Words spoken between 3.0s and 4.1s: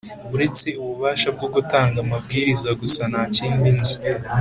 ntakindi nzi